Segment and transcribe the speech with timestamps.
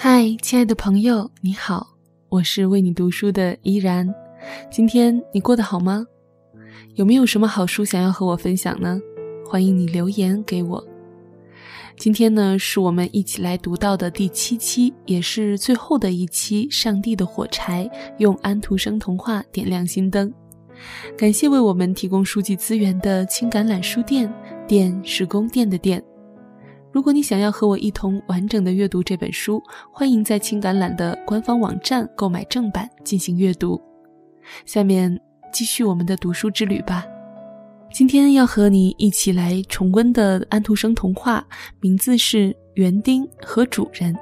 [0.00, 1.84] 嗨，亲爱的朋友，你好，
[2.28, 4.08] 我是为你读书的依然。
[4.70, 6.06] 今天你过得好吗？
[6.94, 9.00] 有没有什么好书想要和我分享呢？
[9.44, 10.86] 欢迎你留言给我。
[11.96, 17.84] 今天呢，是我们一起来读到的第七期，也是最后的一期《上帝的火柴》，
[18.18, 20.32] 用安徒生童话点亮心灯。
[21.16, 24.32] 感谢为我们提供书籍资源的青橄榄书店，
[24.68, 26.00] 店是宫殿的店。
[26.98, 29.62] 如果你想要和我一同完整的阅读这本书，
[29.92, 33.80] 欢迎在青橄榄的官方网站购买正版进行阅读。
[34.66, 35.16] 下面
[35.52, 37.06] 继续我们的读书之旅吧。
[37.92, 41.46] 今天要和你一起来重温的安徒生童话，
[41.78, 44.12] 名字是《园丁和主人》。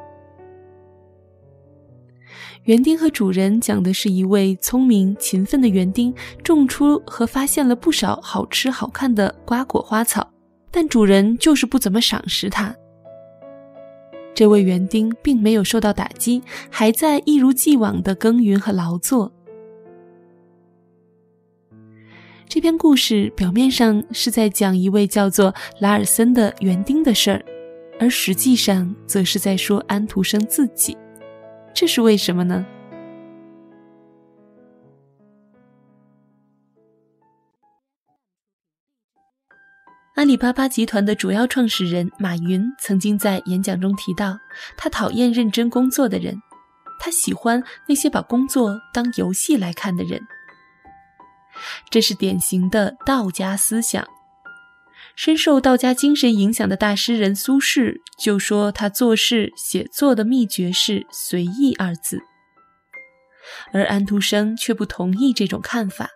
[2.64, 10.30] 园丁和主人讲的是一位聪明勤奋的园丁，种出和发现了不少好吃好看的瓜果花草。
[10.76, 12.76] 但主人就是不怎么赏识他。
[14.34, 19.32] 这位园丁并没有受到打击，还在一如既往的耕耘和劳作。
[22.46, 27.42] 这篇故事表面上是在讲一位叫做拉尔森的园丁的事儿，
[27.98, 30.94] 而实际上则是在说安徒生自己。
[31.72, 32.66] 这是为什么呢？
[40.16, 44.38] 阿里巴巴集团的主要创始人马云曾经在演讲中提到，
[44.74, 46.40] 他讨厌认真工作的人，
[46.98, 50.18] 他喜欢那些把工作当游戏来看的人。
[51.90, 54.08] 这是典型的道家思想。
[55.16, 62.22] 深受道家精神影响的大诗人苏轼就说，他做事写作的秘诀是“随意”二字。
[63.70, 66.08] 而安徒生却不同意这种看法。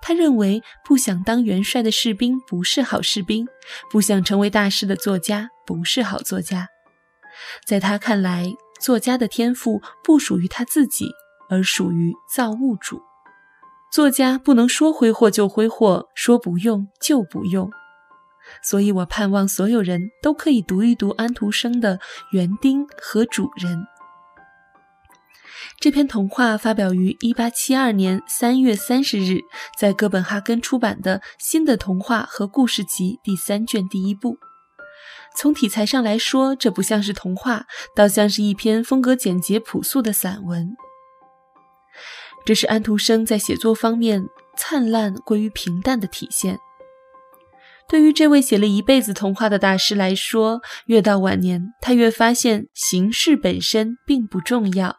[0.00, 3.46] 他认为，不想当元帅的士兵不是好士兵，
[3.90, 6.68] 不想成为大师的作家不是好作家。
[7.66, 11.06] 在他看来，作家的天赋不属于他自己，
[11.50, 13.02] 而属于造物主。
[13.92, 17.70] 作家不能说挥霍就挥霍，说不用就不用。
[18.62, 21.98] 所以我盼望所有人都可以读一读安徒生的
[22.32, 23.76] 《园丁和主人》。
[25.80, 29.40] 这篇童话发表于1872年3月30日，
[29.78, 34.38] 在哥本哈根出版的《新的童话和故事集》第三卷第一部。
[35.36, 40.76] 从题材上来说，这不像是童话，倒像是一篇风格简洁朴素的散文。
[42.44, 44.24] 这是安徒生在写作方面
[44.56, 46.58] 灿烂归于平淡的体现。
[47.88, 54.96] 对于这位写了一辈子童话的大师来说，越到晚年，他越发现形式本身并不重要。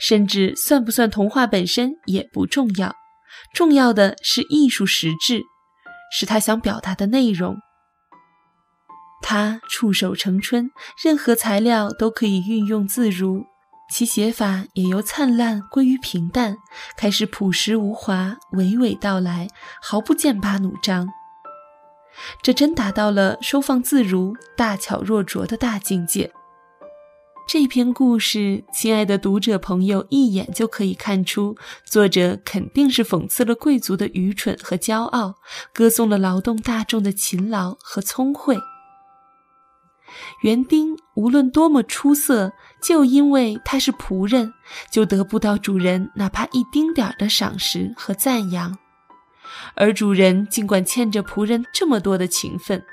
[0.00, 2.94] 甚至算不算童话本身也不重要，
[3.54, 5.42] 重要的是艺术实质，
[6.12, 7.56] 是他想表达的内容。
[9.20, 10.70] 他触手成春，
[11.02, 13.44] 任何材料都可以运用自如，
[13.90, 16.56] 其写法也由灿烂归于平淡，
[16.96, 19.48] 开始朴实无华，娓娓道来，
[19.82, 21.08] 毫不剑拔弩张。
[22.42, 26.32] 这真达到了收放自如、大巧若拙的大境界。
[27.48, 35.36] 这篇故事，亲爱的读者朋友，一眼就可以看出，作者肯定是讽刺了贵族的愚蠢和骄傲，
[35.72, 38.58] 歌颂了劳动大众的勤劳和聪慧。
[40.42, 44.52] 园丁无论多么出色，就因为他是仆人，
[44.92, 48.74] 就得不到主人哪怕一丁点儿的赏识和赞扬；
[49.74, 52.84] 而主人尽管欠着仆人这么多的情分。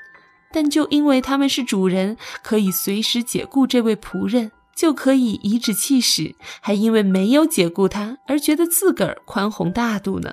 [0.56, 10.32] 但就因为他们是主人，可以随时解雇这位仆人，就可以颐指气使，还因为没有解雇他而觉得自个儿宽宏大度呢。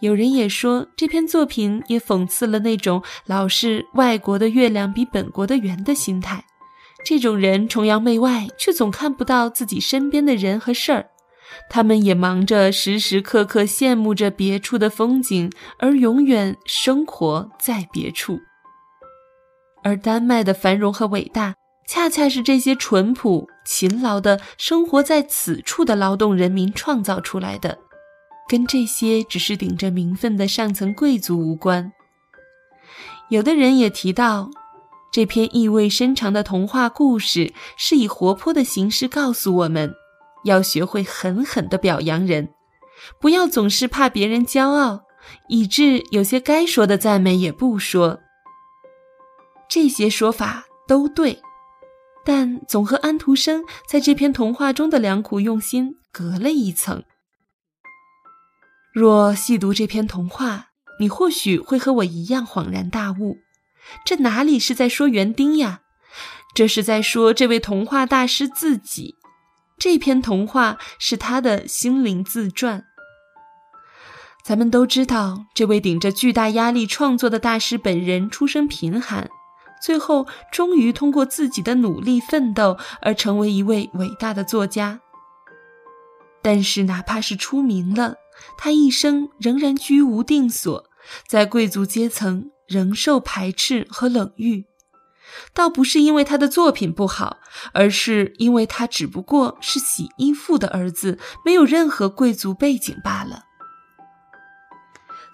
[0.00, 6.46] 有人也说，这篇作品也讽刺了那种老是外国的月亮比本国的圆的心态。
[7.04, 11.10] 这种人崇洋媚外，却总看不到自己身边的人和事儿。
[11.68, 18.40] 他们也忙着时时刻刻羡慕着别处的风景，而永远生活在别处。
[19.84, 21.54] 而丹麦的繁荣和伟大，
[21.86, 27.78] 恰恰是这些淳朴、勤劳的生活在此处的劳动人民创造出来的，
[28.48, 31.92] 跟这些只是顶着名分的上层贵族无关。
[33.28, 34.50] 有的人也提到，
[35.12, 39.92] 这篇意味深长的童话故事是以活泼的形式告诉我们，
[40.44, 42.48] 要学会狠狠地表扬人，
[43.20, 45.02] 不要总是怕别人骄傲，
[45.48, 48.20] 以致有些该说的赞美也不说。
[49.74, 51.42] 这些说法都对，
[52.24, 57.02] 但总和安徒生在这篇童话中的良苦用心隔了一层。
[58.92, 60.66] 若细读这篇童话，
[61.00, 63.38] 你或许会和我一样恍然大悟：
[64.06, 65.80] 这哪里是在说园丁呀？
[66.54, 69.16] 这是在说这位童话大师自己。
[69.76, 72.84] 这篇童话是他的心灵自传。
[74.44, 79.28] 咱们都知道，这位顶着巨大压力创作的大师本人出身贫寒，
[79.84, 85.02] 最后终于通过自己的努力奋斗而成为一位伟大的作家。
[86.42, 88.14] 但是，哪怕是出名了，
[88.56, 90.84] 他一生仍然居无定所，
[91.28, 94.64] 在贵族阶层仍受排斥和冷遇。
[95.52, 97.38] 倒不是因为他的作品不好，
[97.74, 103.42] 而是因为他只不过是洗衣妇的儿子，没有任何贵族背景罢了。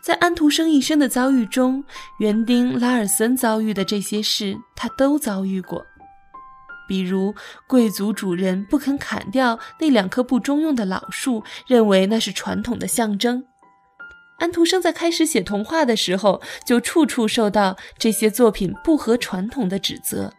[0.03, 1.85] 在安徒生一生的遭遇中，
[2.19, 5.85] 园丁拉尔森遭遇的这些事，他都遭遇过。
[6.89, 7.35] 比如，
[7.69, 13.45] 贵族主人不肯砍掉那两棵不中用的老树，认为那是传统的象征。
[14.39, 20.33] 安徒生在开始写童话的时候，就处处受到这些作品不合传统的指责。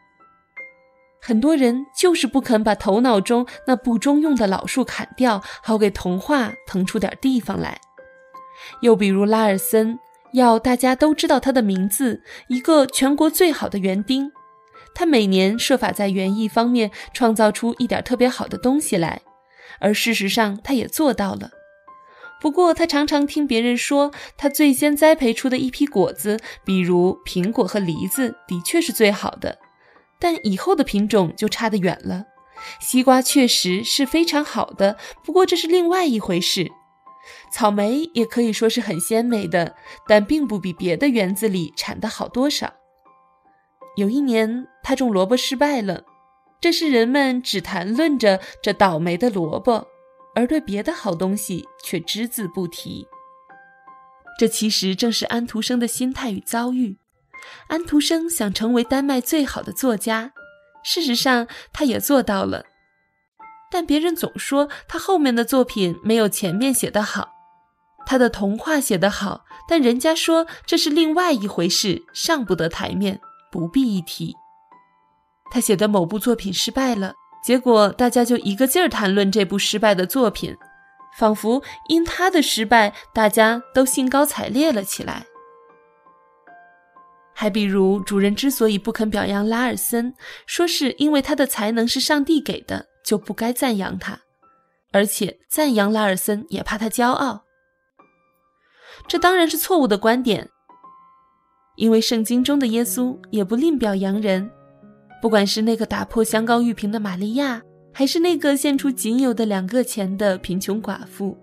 [1.22, 7.80] 很多人就是不肯把头脑中那不中用的老树砍掉，好给童话腾出点地方来。
[8.82, 9.98] 又比如拉尔森
[10.34, 14.32] 要大家都知道他的名字，一个全国最好的园丁，
[14.94, 19.22] 他每年设法在园艺方面创造出一点特别好的东西来，
[19.80, 21.52] 而事实上他也做到了。
[22.40, 29.60] 不过，他常常听别人说，他最先栽培出的一批果子，比如苹果和梨子，的确是最好的。
[30.20, 32.24] 但以后的品种就差得远了。
[32.80, 36.72] 西瓜确实是非常好的，不过这是另外一回事。
[37.52, 39.76] 草莓也可以说是很鲜美的，
[40.08, 42.74] 但并不比别的园子里产的好多少。
[43.98, 46.04] 有一年，他种萝卜失败了，
[46.60, 49.88] 这是人们只谈论着这倒霉的萝卜。
[50.34, 53.06] 而对别的好东西却只字不提，
[54.40, 56.96] 这其实正是安徒生的心态与遭遇。
[57.68, 60.32] 安徒生想成为丹麦最好的作家，
[60.86, 62.66] 事实上他也做到了。
[63.72, 67.30] 但别人总说他后面的作品没有前面写得好，
[68.06, 73.20] 他的童话写得好，但人家说这是另外一回事，上不得台面，
[73.52, 74.36] 不必一提。
[75.50, 77.14] 他写的某部作品失败了。
[77.44, 80.56] 结果大家就一个劲儿谈论这部失败的作品，
[81.18, 85.26] 仿佛因他的失败，大家都兴高采烈了起来。
[87.34, 90.14] 还比如，主人之所以不肯表扬拉尔森，
[90.46, 94.20] 说是因为他的才能是上帝给的，就不该赞扬他，
[94.92, 97.44] 而且赞扬拉尔森也怕他骄傲。
[99.08, 100.50] 这当然是错误的观点，
[101.76, 104.50] 因为圣经中的耶稣也不吝表扬人。
[105.22, 107.62] 不管是那个打破香膏玉瓶的玛利亚，
[107.94, 111.38] 还是那个献出仅有的两个钱的贫穷寡妇，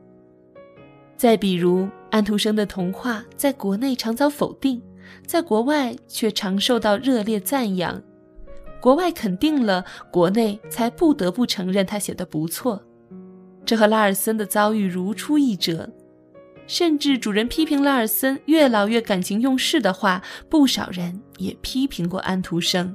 [1.16, 4.82] 再比如安徒生的童话，在国内常遭否定，
[5.26, 8.02] 在国外却常受到热烈赞扬。
[8.80, 12.82] 国外肯定了，国内才不得不承认他写的不错。
[13.64, 15.88] 这和拉尔森的遭遇如出一辙。
[16.66, 22.94] 甚至主人批评拉尔森越老越感情用事的话，不少人也批评过安徒生。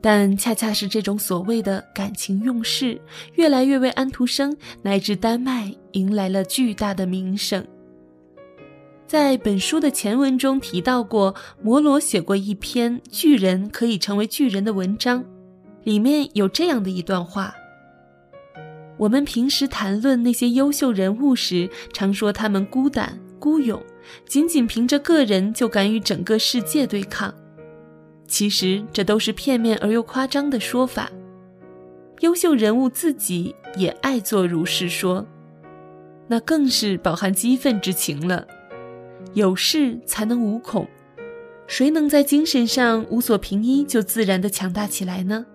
[0.00, 3.00] 但恰恰是这种所谓的感情用事，
[3.34, 7.66] 越来越为安徒生乃至丹麦迎来了巨大的名声。
[9.08, 15.24] 在本书的前文中提到过，摩罗写过一篇巨人可以成为巨人的文章，
[15.82, 17.54] 里面有这样的一段话：
[18.98, 23.82] 我们平时谈论那些优秀人物时，常说他们孤胆孤勇，
[24.26, 27.32] 仅仅凭着个人就敢与整个世界对抗。
[28.26, 31.10] 其实这都是片面而又夸张的说法。
[32.20, 35.26] 优秀人物自己也爱做如是说，
[36.26, 38.46] 那更是饱含激愤之情了。
[39.34, 40.88] 有事才能无恐，
[41.66, 45.46] 谁能在精神上无所凭依就自然的强大起来呢？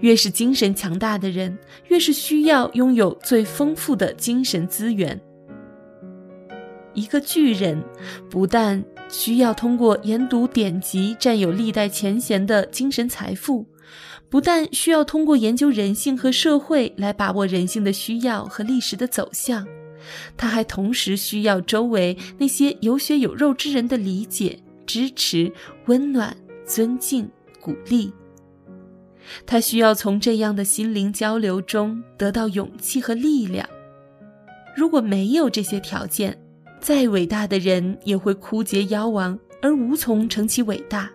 [0.00, 5.20] 越是精神强大的人，越是需要拥有最丰富的精神资源。
[6.94, 7.82] 一个巨人，
[8.30, 13.66] 不但需要通过研读典籍占有历代前贤的精神财富，
[14.30, 19.66] 不但需要通过研究人性和社会来把握人性的需要和历史的走向，
[20.36, 25.52] 他还同时需要周围那些有血有肉之人的理解、支持、
[25.86, 27.28] 温暖、尊敬、
[27.60, 28.12] 鼓励。
[29.44, 33.68] 他需要从这样的心灵交流中得到勇气和力量。
[34.76, 36.38] 如果没有这些条件，
[36.80, 41.10] 再伟大的人也会枯竭夭亡，而无从成其伟大。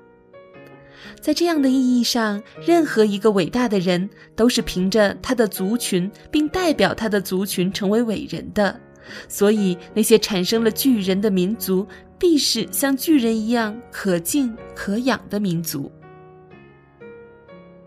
[1.19, 8.79] 在这样的意义上，任何一个伟大的人都是凭着他的族群，并代表他的族群成为伟人的。
[9.27, 15.91] 所以，那些产生了巨人的民族，必是像巨人一样可敬可仰的民族。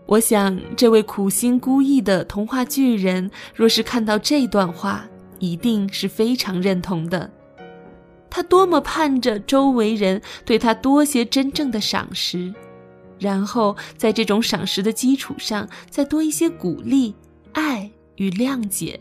[0.05, 5.07] 我想，这位苦心孤诣的童话巨人，若是看到这段话，
[5.39, 7.31] 一定是非常认同的。
[8.29, 12.53] 他多么盼着周围人对他多些真正的赏识，
[13.19, 17.15] 然后在这种赏识的基础上，再多一些鼓励、
[17.53, 18.99] 爱与谅解。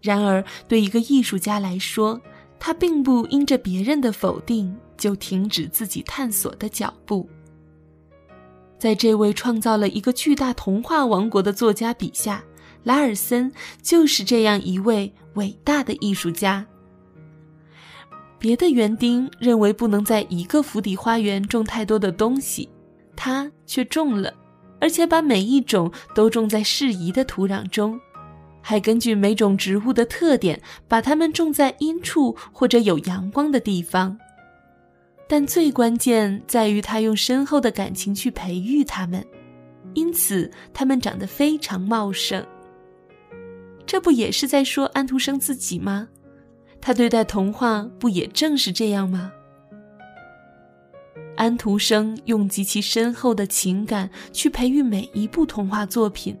[0.00, 2.20] 然而，对一个艺术家来说，
[2.58, 7.28] 他并不因着别人的否定就停止自己探索的脚步。
[8.78, 12.44] 在这位创造了一个巨大童话王国的作家笔下，
[12.82, 16.66] 拉尔森就是这样一位伟大的艺术家。
[18.38, 22.68] 别的园丁认为不能在一个府邸花园种太多的东西，
[23.16, 24.32] 他却种了，
[24.80, 27.98] 而且把每一种都种在适宜的土壤中，
[28.60, 34.18] 还根据每种植物的特点，把它们种在阴处或者有阳光的地方。
[35.26, 39.24] 但最关键在于他用深厚的感情去培育它们，
[39.94, 42.44] 因此它们长得非常茂盛。
[43.86, 46.08] 这不也是在说安徒生自己吗？
[46.80, 49.32] 他对待童话不也正是这样吗？
[51.36, 56.36] 安徒生用极其深厚的情感去培育每一部童话作品，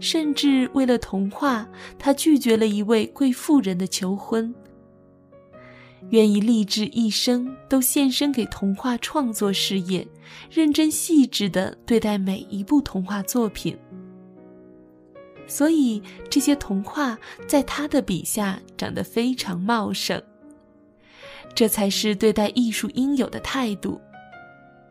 [0.00, 4.52] 甚至为了童话，他拒绝了一位贵妇人的求婚。
[6.08, 10.06] 愿意立志一生都献身给童话创作事业，
[10.50, 13.76] 认真细致地对待每一部童话作品。
[15.46, 20.20] 所以这些童话在他的笔下长得非常茂盛。
[21.54, 24.00] 这才是对待艺术应有的态度。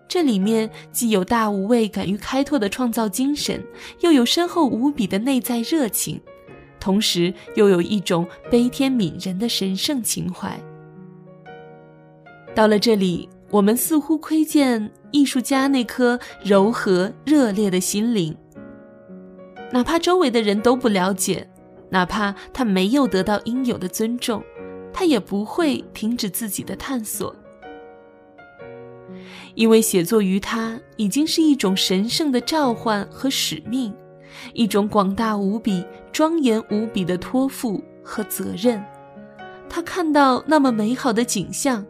[0.07, 3.63] 这里面既有大无畏、敢于开拓的创造精神，
[3.99, 6.19] 又有深厚无比的内在热情，
[6.79, 10.59] 同时又有一种悲天悯人的神圣情怀。
[12.55, 18.35] 到了这里，我们似乎窥见艺术家那颗柔和热烈的心灵。
[19.71, 21.47] 哪怕周围的人都不了解，
[21.91, 24.43] 哪怕他没有得到应有的尊重，
[24.93, 27.35] 他也不会停止自己的探索。
[29.55, 33.93] 因为写作于他已经是一种神圣的召唤和使命，
[34.53, 38.83] 一种广大无比、庄严无比的托付和责任。
[39.67, 41.85] 他看到那么美好的景象。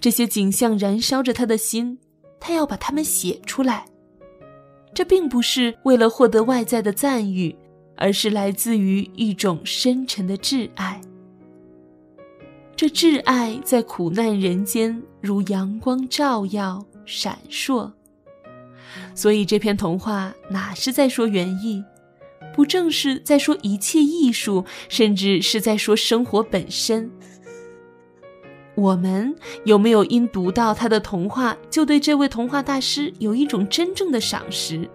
[0.00, 1.98] 这些景象燃烧着他的心，
[2.38, 3.84] 他要把它们写出来。
[4.94, 7.56] 这并不是为了获得外在的赞誉，
[7.96, 11.00] 而是来自于一种深沉的挚爱。
[12.76, 17.90] 这挚爱在苦难人间如阳光照耀、闪烁。
[19.14, 21.82] 所以这篇童话哪是在说园艺，
[22.54, 27.10] 不正是在说一切艺术，甚至是在说生活本身？
[28.74, 29.32] 我们
[29.64, 34.90] 有没有因读到他的童话，就对这位童话大师有一种真正的赏识，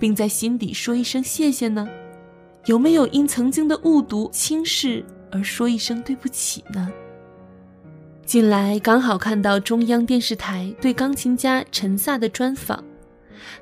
[0.00, 1.88] 并在心底说一声谢谢呢？
[2.66, 6.90] 有没有因曾经的误读轻视而说一声对不起呢？
[8.26, 12.82] 近来刚好看到中央电视台对钢琴家陈萨的专访，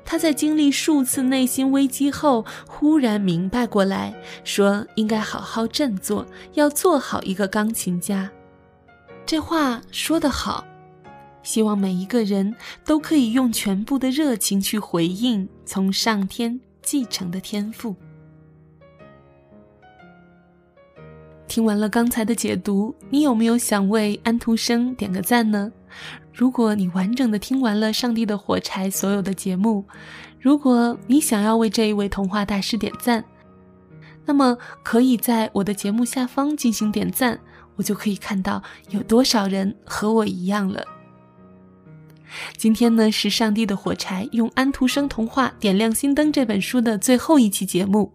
[0.05, 8.31] 他在经历数次内心危机后，忽然明白过来，说应该好好振作，要做好一个钢琴家。
[9.25, 10.65] 这话说得好，
[11.43, 12.55] 希望每一个人
[12.85, 17.95] 都可以用全部的热情去回应从上天继承的天赋。
[21.53, 25.71] 听完了刚才的解读，你有没有想为安徒生点个赞呢？
[26.33, 29.85] 如果你完整的听完了《上帝的火柴》所有的节目，
[30.39, 33.23] 如果你想要为这一位童话大师点赞，
[34.25, 37.39] 那么可以在我的节目下方进行点赞。
[37.75, 40.83] 我就可以看到有多少人和我一样了。
[42.57, 48.11] 今天呢是《上帝的火柴》用安徒生童话点亮心灯这本书的最后一期节目。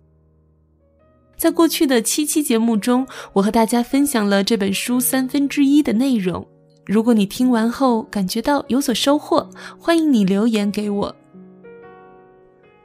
[1.38, 6.44] 在过去的七期节目中，我和大家分享了这本书三分之一的内容。
[6.84, 11.14] 如果你听完后感觉到有所收获，欢迎你留言给我。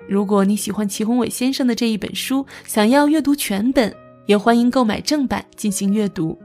[0.07, 3.91] 如果你喜欢祁宏伟先生的这一本书，想要阅读全本，
[4.27, 6.37] 也欢迎购买正版进行阅读。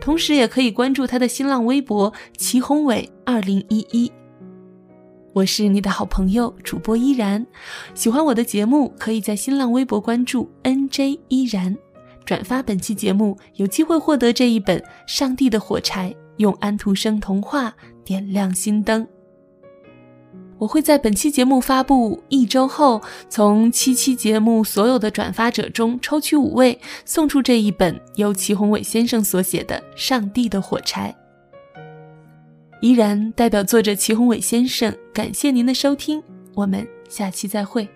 [0.00, 4.12] 同时，也可以关注他的新浪微博“祁宏伟二零一一”。
[5.34, 7.46] 我是你的好朋友主播依然，
[7.94, 11.74] 喜欢我的节目，可以在新浪微博关注 “nj 依然”，
[12.26, 17.72] 转发本期节目，有机会获得这一本《上帝的火柴》，用安徒生童话
[18.04, 19.06] 点亮心灯。
[20.58, 31.16] 我会在本期节目发布一周后，从七期节目所有的转发者中抽取五位，送出这一本由祁宏伟先生所写的《上帝的火柴》。
[32.82, 36.20] 依然代表作者祁宏伟先生，感谢您的收听，
[36.52, 37.88] 我们下期再会。